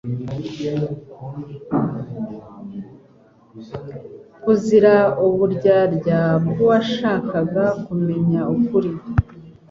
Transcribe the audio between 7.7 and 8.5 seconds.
kumenya